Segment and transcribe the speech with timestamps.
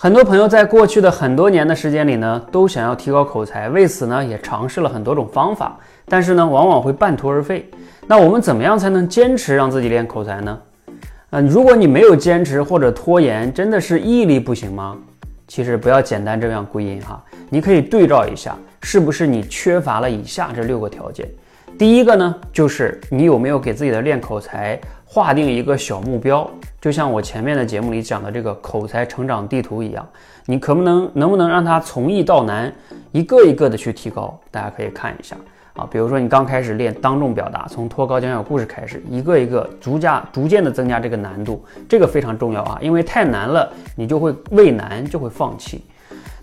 [0.00, 7.68] 很多朋友在过去的很多年的时间里呢，都想要提高口才，为此呢也尝试了很多种方法，但是呢往往会半途而废。
[8.06, 10.56] 那我们怎么样才能坚持让自己练口才呢？
[11.30, 14.96] 嗯，如果你没有坚持或者拖延，真的是毅力不行吗？
[15.48, 17.20] 其实不要简单这样归因哈，
[17.50, 21.28] 你可以对照一下，是不是你缺乏了以下这六个条件？
[21.78, 26.50] 第一个呢，就是你有没有给自己的练口才划定一个小目标？
[26.80, 30.04] 就像我前面的节目里讲的这个口才成长地图一样，
[30.44, 32.72] 你可不能能不能让它从易到难，
[33.12, 34.36] 一个一个的去提高？
[34.50, 35.36] 大家可以看一下
[35.74, 45.84] 啊，比如说你刚开始练当众表达，从脱稿讲小故事开始，一个一个逐加逐渐的增加这个难度，这个非常重要啊，因为太难了，你就会畏难就会放弃。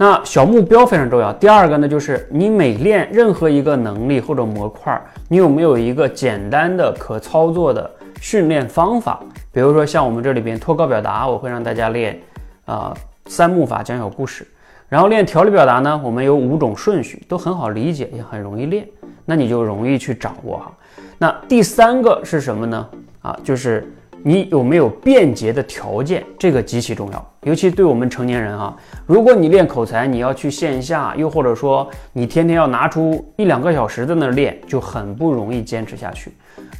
[0.00, 1.32] 那小目标非常重要。
[1.32, 4.96] 第二个呢，就是你每练任何一个能力或者模块，
[5.28, 9.20] 你有没有一个简单的可操作的训练方法？
[9.52, 12.16] 比如说像我们这里边脱稿表达，我会让大家练，
[12.64, 14.46] 啊三幕法讲小故事，
[14.88, 18.86] 然后练条理表达呢，我们有五种顺序，都很好理解，也很容易练，
[19.24, 20.72] 那你就容易去掌握哈。
[21.18, 22.88] 那第三个是什么呢？
[23.20, 23.84] 啊，就是
[24.22, 36.32] 你有没有便捷的条件，这个极其重要，尤其对我们成年人哈，如果你练口才，你要去线下，又或者说你天天要拿出一两个小时在那练，就很不容易坚持下去。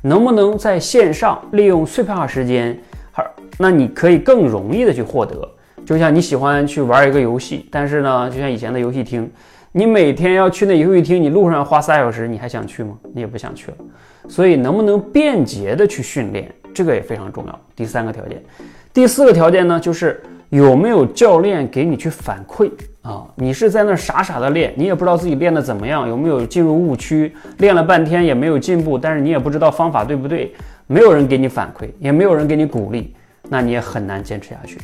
[0.02, 2.78] 能不能在线上利用碎片化时间？
[3.12, 3.24] 好，
[3.58, 5.48] 那你可以更容易的去获得。
[5.86, 9.30] 就像你喜欢去玩一个游戏，但是呢，就像以前的游戏厅，
[9.72, 12.94] 你每天要去那游戏厅，你路上花仨小时，你还想去吗？
[13.14, 13.76] 你也不想去了。
[14.28, 17.60] 所以，能不能便捷的去训练，这个也非常重要。
[17.74, 18.40] 第三个条件，
[18.94, 22.70] 第四个条件呢，就是有没有教练给你去反馈。
[23.02, 27.34] 啊，你是在那傻傻的练，你也不知道自己练的怎么样，有没有进入误区？
[27.56, 30.54] 练了半天也没有进步，但是你也不知道方法对不对，
[30.86, 33.12] 没有人给你反馈，也没有人给你鼓励，
[33.48, 34.78] 那你也很难坚持下去。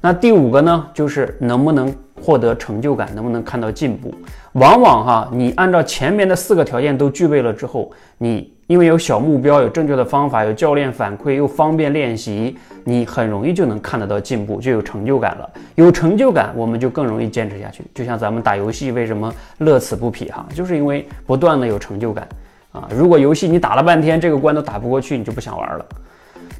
[0.00, 4.12] 那第五个呢，就是能不能获得成就感，能不能看到进步？
[4.54, 8.55] 往往哈，你按照前面的四个条件都具备了之后，你。
[8.66, 15.48] 因为有小目标，有正确的方法，有教练反馈，又方便练习，你很容易就能看得到进步，就有成就感了。
[15.76, 17.84] 有成就感，我们就更容易坚持下去。
[17.94, 20.44] 就像咱们打游戏，为什么乐此不疲哈？
[20.52, 22.26] 就是因为不断的有成就感
[22.72, 22.88] 啊。
[22.92, 25.86] 如果游戏你打了半天，这个关都打不过去，你就不想玩了。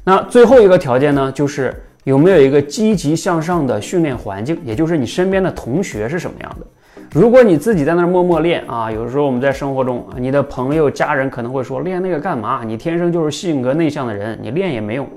[0.05, 6.65] 那最后一个条件呢，就是有没有一个积极向上的训练环境，也就是你身边的同学是什么样的。
[7.13, 12.61] 如果你自己在那儿默默练啊，有时候我们在生活中，你的朋友、家人可能会说练那个干嘛？
[12.65, 15.07] 你天生就是性格内向的人，你练也没用，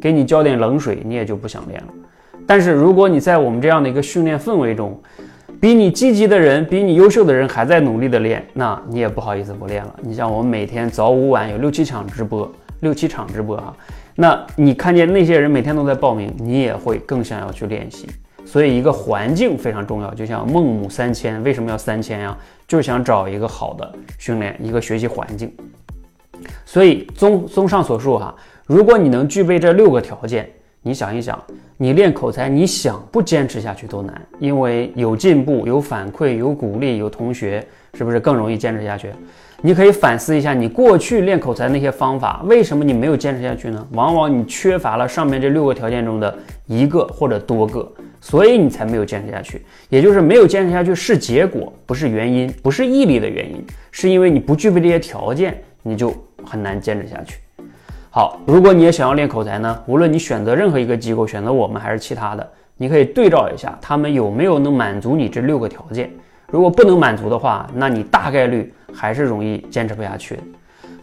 [0.00, 1.88] 给你浇点冷水，你也就不想练了。
[2.46, 4.98] 但是如果你在我们这样的一个训练氛围中，
[5.60, 9.94] 比你积极的人、比你优秀的人还在努力的练，那你也不好意思不练了。
[10.02, 12.50] 你像我们每天早午晚有六七场直播，
[12.80, 13.72] 六七场直播啊，
[14.16, 18.08] 那你看见那些人每天都在报名，你也会更想要去练习。
[18.44, 22.36] 所以，一个环境非常重要，就像孟母三迁，为什么要三迁呀？
[22.68, 25.52] 就是想找一个好的训练，一个学习环境。
[26.64, 28.34] 所以，综综上所述哈，
[28.66, 30.48] 如果你能具备这六个条件，
[30.82, 31.42] 你想一想，
[31.78, 39.10] 你练口才，你想不坚持下去都难，因为有进步、有反馈、有鼓励、有同学，是不是更容易坚持下去？
[39.62, 43.86] 你可以反思一下，你过去练口才那些方法，为什么你没有坚持下去呢？
[43.92, 47.90] 往往你缺乏了上面这六个条件中的一个或者多个。
[48.24, 56.10] 所以你才没有坚持下去，也就是没有坚持下去是结果，不是原因，不是毅力的原因，是因为你不具备这些条件，你就
[56.42, 57.36] 很难坚持下去。
[58.08, 66.10] 好，如果你也想要练口才呢，无论你选择任何一个机构，选择我们还是其他的，你可以对照一下，他们有没有能满足你这六个条件。
[66.50, 70.38] 如果不能满足的话，那你大概率还是容易坚持不下去。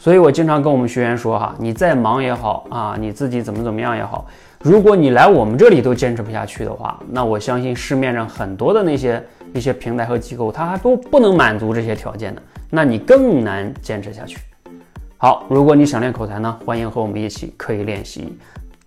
[0.01, 4.25] 所以我经常跟我们学员说哈，你再忙也好啊，你自己怎么怎么样也好。
[4.63, 9.23] 如果你来我们这里都坚持不下去的话，那我相信市面上很多的那些
[9.53, 12.41] 一些平台和机构，它还都不能满足这些条件的，
[12.71, 14.39] 那你更难坚持下去。
[15.17, 18.35] 好，如果你想练口才呢，欢迎和我们一起刻意练习，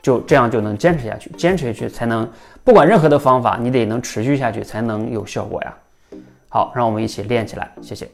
[0.03, 2.29] 就这样就能坚持下去，坚持下去才能
[2.65, 5.75] 不管任何的方法，你得能持续下去才能有效果呀。
[6.49, 8.09] 好，让我们一起练起来，谢谢。